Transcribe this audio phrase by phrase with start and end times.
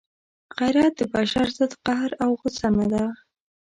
[0.57, 3.05] غیرت د بشر ضد قهر او غصه نه ده.